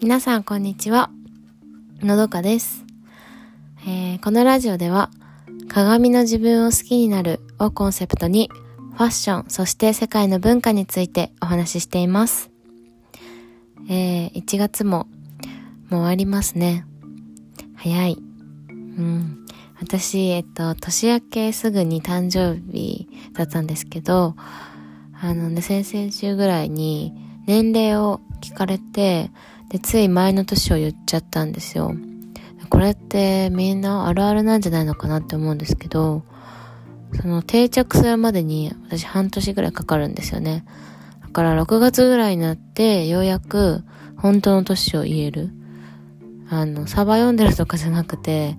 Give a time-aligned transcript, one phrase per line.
[0.00, 1.10] 皆さんこんにちは。
[2.00, 2.84] のどかです、
[3.86, 5.10] えー、このラジオでは
[5.68, 8.50] 鏡の自分を好きになるをコンセプトに
[8.94, 12.50] ファッション、そして世界の文化についてお話ししています。
[13.88, 15.08] えー、1月も
[15.88, 16.84] もう終わりますね。
[17.76, 18.18] 早い。
[18.70, 19.46] うん。
[19.80, 24.34] 私、えっと、年明けすぐに誕生日だったんですけど、
[25.20, 27.12] あのね、先々週ぐらいに
[27.46, 29.30] 年齢を聞かれて、
[29.70, 31.94] で、つい前の年を言っちゃったんですよ。
[32.70, 36.22] これってみんなあるあるなんじゃないのかなって思うんですけど、
[37.20, 40.64] その定着するまでに私半年ぐらいかかるんですよね。
[41.22, 43.84] だから6月ぐらいになってようやく
[44.16, 45.50] 本当の年を言える。
[46.50, 48.56] あの、サバ読んでるとかじゃなくて、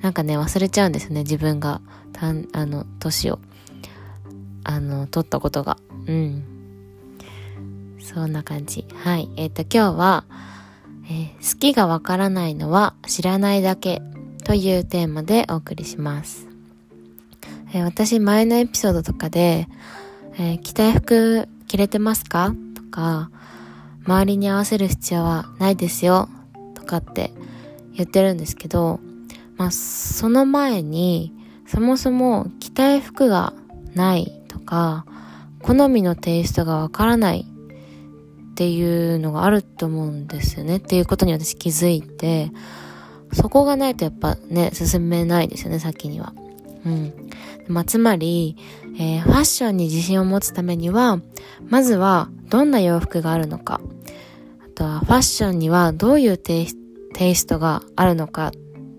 [0.00, 1.80] なんかね、忘れちゃうんですね、自分が、
[2.12, 3.38] たん、あの、年を、
[4.64, 5.78] あの、取ったことが。
[6.06, 6.44] うん。
[8.00, 8.86] そんな感じ。
[8.94, 9.28] はい。
[9.36, 10.24] えっ、ー、と、今日は、
[11.08, 14.02] えー、好きがわからないのは知らないだけ
[14.44, 16.46] というテーマでお送りします。
[17.72, 19.68] えー、私、前のエピソードとかで、
[20.38, 23.30] えー、着たい服着れてますかとか、
[24.04, 26.28] 周りに合わせる必要はないですよ
[26.74, 27.32] とかって
[27.94, 29.00] 言ってるんですけど、
[29.56, 31.32] まあ、その前に、
[31.66, 33.52] そもそも着たい服が
[33.94, 35.06] ないとか、
[35.62, 40.76] 好みのテイストがわからないっていうのがあると思うんですよね。
[40.76, 42.52] っていうことに私気づいて、
[43.32, 46.32] そこがないとやっぱね、進めないですよね、先には。
[46.84, 47.12] うん。
[47.68, 48.56] まあ、つまり、
[48.98, 51.20] えー、ファッションに自信を持つためには、
[51.68, 53.80] まずはどんな洋服があるのか、
[54.64, 58.50] あとはファッションにはどういうテイストがあるのかっ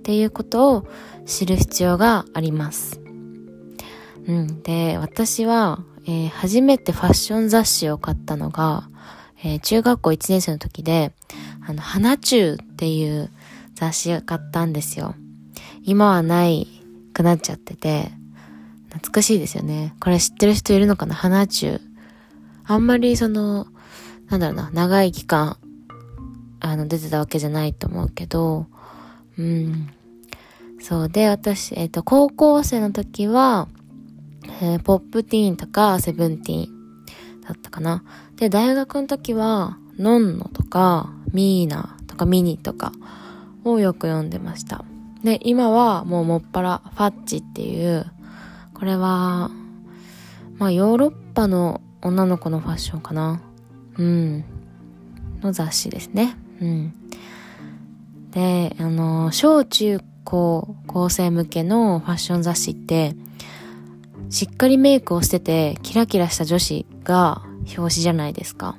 [0.07, 0.87] っていうことを
[1.25, 3.01] 知る必要があります。
[4.25, 4.63] うん。
[4.63, 8.87] で、私は、えー、初めてファッション雑誌を買ったのが、
[9.43, 11.11] えー、中学校1年生の時で、
[11.67, 13.29] あの、花中っていう
[13.75, 15.15] 雑誌を買ったんですよ。
[15.83, 16.69] 今はない
[17.11, 18.09] くなっちゃってて、
[18.85, 19.93] 懐かしいですよね。
[19.99, 21.15] これ知ってる人いるのかな？
[21.15, 21.81] 花中。
[22.63, 23.67] あんまりその、
[24.29, 25.57] なんだろうな、長い期間、
[26.61, 28.67] あの、出てたわけじゃないと思うけど、
[29.37, 29.89] うん。
[30.87, 33.67] そうで、私、えっ、ー、と、高校生の時は、
[34.61, 38.05] えー、ポップティーンとかセブンティーンだったかな。
[38.37, 42.93] で、大学の時は、ノンノとか、ミーナとかミニとか
[43.65, 44.85] をよく読んでました。
[45.25, 48.05] で、今はもうもっぱらファッチっていう、
[48.73, 49.51] これは、
[50.57, 53.41] まあヨーロッパの女の子のファッションかな。
[53.97, 54.45] うん。
[55.41, 56.37] の雑誌ですね。
[56.61, 56.93] うん。
[58.31, 59.99] で、あの、小中
[60.29, 63.15] 高校生向けのファッション雑誌って、
[64.29, 68.77] しっかりメイクをしてて、キラキラした女子が表紙じゃないですか。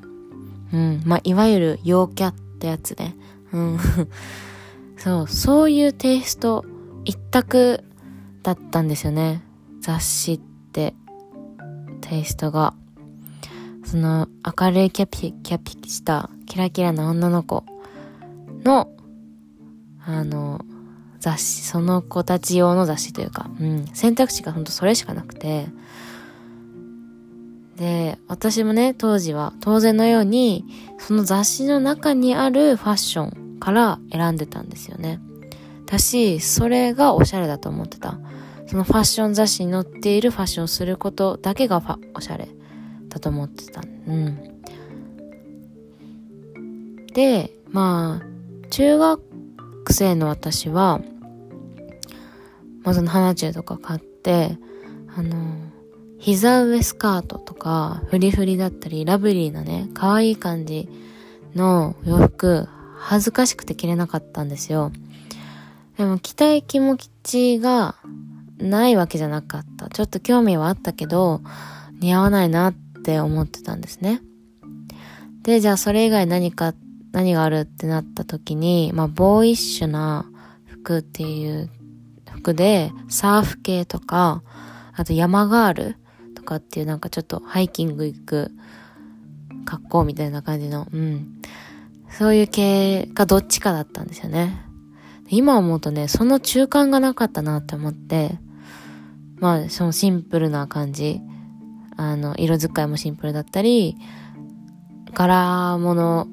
[0.74, 1.02] うん。
[1.06, 3.16] まあ、いわゆる陽キャってやつね。
[3.52, 3.78] うん。
[4.98, 6.66] そう、そういうテイスト
[7.06, 7.82] 一択
[8.42, 9.42] だったんですよね。
[9.80, 10.40] 雑誌っ
[10.72, 10.94] て、
[12.02, 12.74] テイストが。
[13.84, 14.28] その、
[14.60, 17.64] 明るいキャピ、キャピしたキラキラな女の子
[18.64, 18.90] の
[20.04, 20.60] あの、
[21.20, 25.66] 雑誌、その子たち用の雑誌というか、うん、選択肢がほんとそれしかなくて、
[27.76, 30.64] で、私もね、当時は当然のように、
[30.98, 35.20] その雑誌の中にあるファッションから選んでたんですよね。
[35.86, 38.18] だし、それがおしゃれだと思ってた。
[38.66, 42.48] そのファッション雑誌に載っているファッションをすることだけがおしゃれ
[43.08, 43.80] だと思ってた。
[43.80, 44.62] うん。
[47.14, 49.27] で、まあ、中学
[49.92, 51.00] 生の私は、
[52.82, 54.58] まあ、その花中とか買って、
[55.16, 55.36] あの、
[56.18, 60.88] 膝上スカートとか、フリフリだったり、ラブリーなね、可愛い感じ
[61.54, 64.92] の洋服、恥ずかしくて着れなかったんですよ。
[65.96, 67.96] でも着たい気持ちが
[68.58, 69.88] ないわけじゃなかった。
[69.88, 71.40] ちょっと興味はあったけど、
[72.00, 74.20] 似合わないなって思ってたんですね。
[75.42, 76.74] で、じゃあそれ以外何か
[77.12, 80.26] 何があるってなった時に、まあ、ボーイッシュな
[80.66, 81.70] 服っていう
[82.26, 84.42] 服で、サーフ系とか、
[84.94, 85.96] あと山ガール
[86.34, 88.50] とかっていうなんかちょっとハイキング行く
[89.64, 91.40] 格好みたいな感じの、うん。
[92.10, 94.64] そういう系がどっちかだったんですよね。
[95.28, 98.38] 今思うとね、その中間がなかったなって思って、
[99.36, 101.20] まあ、そのシンプルな感じ。
[101.96, 103.96] あの、色使いもシンプルだったり、
[105.12, 106.28] 柄物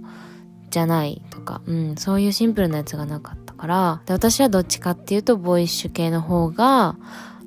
[0.76, 6.98] じゃないとか、うん、そういうシンプルなやつがなかったから、で、私はどっちかっていうと、ボーイッシュ系の方が、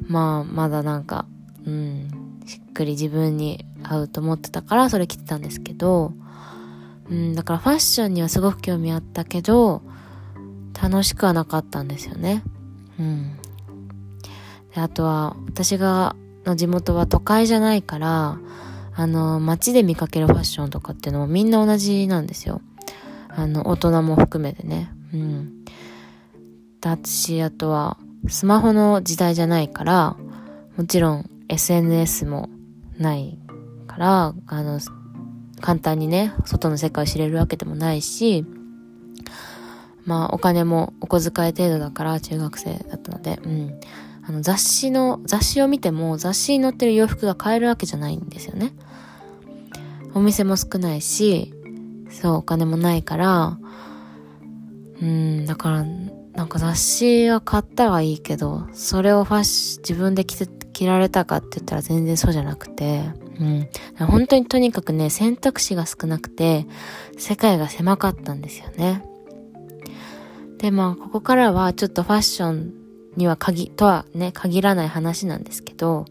[0.07, 1.27] まあ、まだなんか、
[1.67, 2.09] うん、
[2.47, 6.15] しっくり自分に合うと思ってたからそれ着てたんですけど、
[7.11, 9.83] うん、だからファッションにはすごく興味あったけど、
[10.81, 12.43] 楽しくはなかったんですよね。
[12.99, 13.37] うん。
[14.75, 16.17] であとは、私が、
[16.47, 18.39] の地元は都会じゃないから、
[18.95, 22.63] あの、街で見かけるファッションとかっていうのもみんな同じなんですよ。
[23.39, 24.91] あの、大人も含めてね。
[25.15, 25.65] うん。
[26.81, 27.97] だし、あとは、
[28.27, 30.17] スマホの時代じゃないから、
[30.77, 32.49] もちろん SNS も
[32.99, 33.39] ない
[33.87, 34.81] から、あの、
[35.61, 38.45] 簡単にね、外の世界を知れるわけでもないし、
[40.05, 43.81] まあお金もお小遣い程度だから中学生だったので、うん。
[44.27, 48.73] あの雑誌の、雑誌を見ても雑誌に載ってる洋服が買えるわけじゃないんですよね。
[50.15, 51.55] お店も少ないし、
[52.11, 53.59] そう、お金もないから、
[55.01, 55.85] うん、だから、
[56.35, 63.11] なんか雑誌は買ったはいいけど、それをファッシ自分で着て、着られたかって言ったら全然そうじゃなくて、
[63.41, 63.69] うん。
[64.07, 66.67] 本当にとにかくね、選択肢が少なくて、
[67.17, 69.05] 世界が狭かったんですよね。
[70.59, 72.73] で、まあ、ここからはちょっとファッション
[73.17, 76.05] には限、とはね、限らない話なんですけど、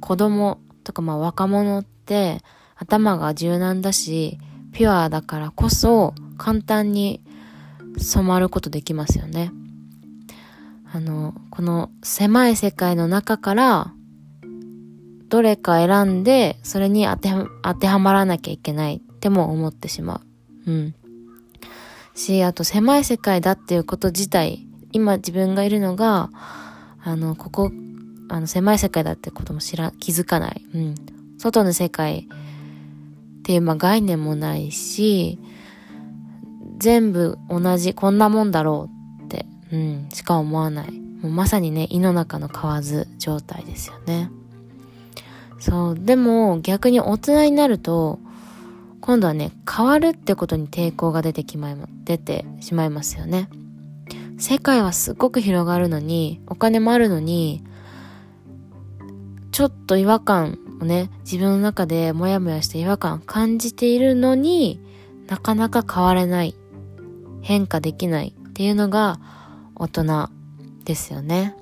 [0.00, 2.40] 子供とかまあ若者って
[2.76, 4.38] 頭が柔軟だし、
[4.72, 7.20] ピュアだからこそ簡単に
[7.98, 9.52] 染まることできますよね。
[10.92, 13.92] あの、この狭い世界の中から
[15.28, 20.20] どれか選んで、それに当ては、当てはまらなきゃいけないっても思ってしま
[20.66, 20.70] う。
[20.70, 20.94] うん。
[22.14, 26.28] し、あと狭い世界だっていうこと自体、今自分がいるのが、
[27.02, 27.70] あの、ここ、
[28.28, 30.66] あの、狭い世界だってことも知ら、気づかない。
[30.74, 30.94] うん。
[31.38, 32.28] 外の世界
[33.42, 35.40] っていう、まあ、概念もないし、
[36.78, 38.88] 全部同じ、こんなもんだろ
[39.20, 40.92] うって、うん、しか思わない。
[40.92, 44.30] もうまさにね、胃の中の蛙状態ですよね。
[45.58, 45.98] そう。
[45.98, 48.20] でも逆に大人になると、
[49.00, 53.48] 今度はね、変わるってことに抵抗が出てきまい、出てしまいますよね。
[54.38, 57.64] 世界はすっごく広がるのに、お金もあるのに、
[59.50, 64.80] ちょっと違和感をね、自分の中でモヤモヤして違和感感じているのに
[65.26, 66.54] なかなか変われない。
[67.40, 69.18] 変化できないっていうのが
[69.74, 70.28] 大人
[70.84, 71.56] ですよね。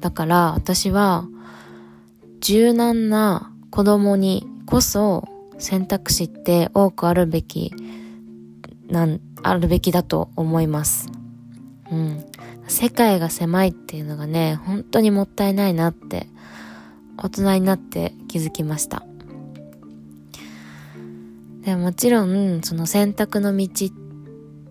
[0.00, 1.28] だから私は
[2.40, 7.72] 柔軟な子供にこそ選択肢って多くあるべき、
[8.88, 11.08] なん、あるべきだと思います。
[11.90, 12.24] うん。
[12.68, 16.26] 世界が狭いっていうのがね、本当にもったいないなって、
[17.18, 19.04] 大人になって気づきました。
[21.62, 23.90] でもちろん、その選択の道っ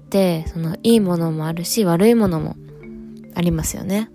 [0.09, 2.55] て、そのいいものもあるし、悪いものも
[3.33, 4.09] ありますよね。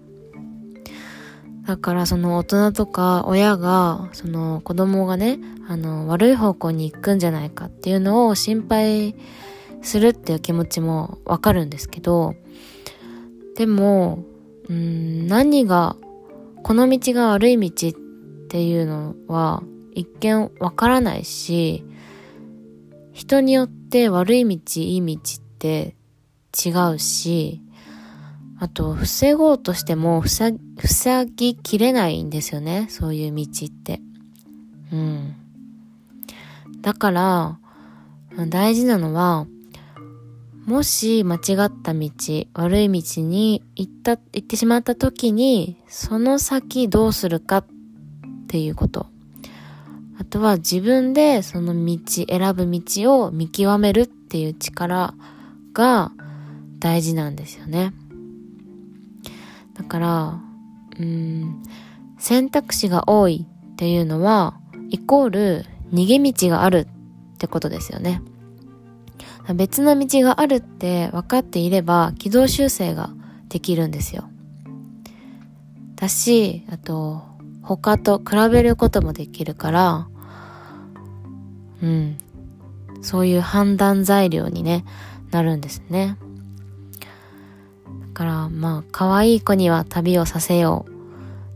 [1.67, 5.38] だからその大人とか親が、その子供がね、
[5.69, 9.15] あの、悪い方向に行くんじゃないかっていうのを心配
[9.82, 12.35] するっていう気持ちもわかるんですけど、
[13.56, 14.25] でも、
[14.69, 15.97] うん、何が、
[16.62, 17.93] この道が悪い道っ
[18.50, 19.62] ていうのは
[19.94, 21.85] 一見わからないし、
[23.12, 25.94] 人によって悪い道、いい道って
[26.67, 27.62] 違うし、
[28.58, 30.58] あと、防ごうとしても、塞
[31.35, 32.88] ぎきれないんですよね。
[32.91, 34.02] そういう道って。
[34.93, 35.35] うん。
[36.82, 37.58] だから、
[38.48, 39.46] 大事なのは、
[40.67, 42.10] もし間違った道、
[42.55, 47.67] 悪い道に行った、行ってしまった時に、その先どうするかっ
[48.50, 49.06] ていうこと。
[50.19, 55.14] あとは自分でその道、選ぶ道を見極めるっていう力
[55.72, 56.10] が
[56.80, 57.92] 大事なんですよね。
[59.74, 60.40] だから、
[60.98, 61.62] うん、
[62.19, 64.58] 選択肢が多いっていうのは、
[64.90, 66.88] イコール逃げ道がある
[67.34, 68.20] ってことですよね。
[69.54, 73.10] 別の道があるって分かっていれば軌道修正が
[73.48, 74.28] できるんですよ。
[75.94, 77.30] だし、あと、
[77.77, 80.08] 他と比べることもできるから、
[81.82, 82.19] うん。
[83.03, 84.84] そういう判断材料にね、
[85.31, 86.17] なるんですね。
[87.86, 90.93] だからまあ可愛い子には旅をさせよう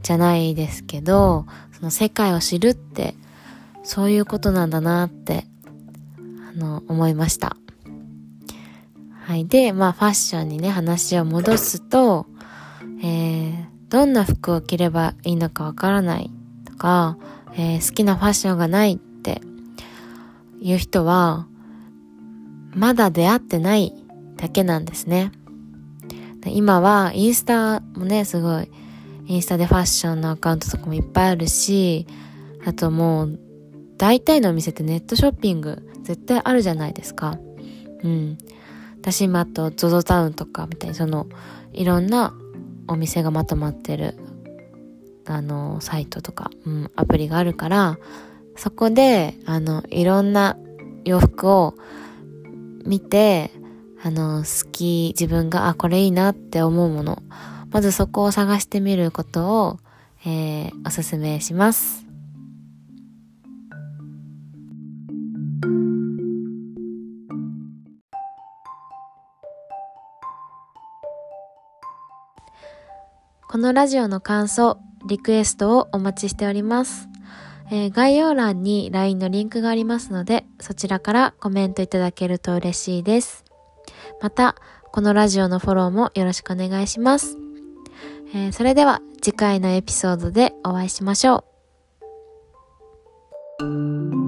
[0.03, 3.15] じゃないですけどその世界を知るって
[3.83, 5.45] そういうことなんだなって
[6.55, 7.57] あの思いました
[9.25, 12.27] はいでまあファッションにね話を戻すと
[13.03, 16.29] えー、どんな服を着ればいいのかわからない
[16.65, 17.17] とか、
[17.53, 19.41] えー、好きなファッションがないって
[20.61, 21.47] いう人は
[22.73, 23.95] まだ出会ってない
[24.35, 25.31] だけなんですね。
[26.45, 28.69] 今はインスタもね、すごい、
[29.27, 32.09] インスタでファッションのアカウントとかもいっぱいあるし、
[32.67, 33.39] あともう、
[33.97, 37.39] 大体のお店ってネットショッピング絶対あるじゃないですか。
[38.03, 38.39] うん。
[39.01, 41.29] 私今あと ZOZO タウンとかみたいにその
[41.73, 42.35] いろんな
[42.89, 44.17] お店がまとまってる
[45.27, 47.99] あのサイトとか、うん、アプリがあるから
[48.57, 50.57] そこであのいろんな
[51.05, 51.75] 洋服を
[52.85, 53.51] 見て
[54.03, 57.23] あの好き自分があこれいいなって思うもの
[57.71, 59.79] まずそこを探してみることを、
[60.27, 62.04] えー、おすすめします。
[73.55, 77.09] このラジオの感想、リクエストをお待ちしております。
[77.71, 83.45] えー、概要欄に LINE のリンクがありますので、そちらからコメントいただけると嬉しいです。
[84.21, 84.57] また、
[84.91, 87.39] このラジオのフォローもよろしくお願いします。
[88.35, 91.45] えー、それでは次回のエピソードでお会いしましょ
[93.61, 94.24] う。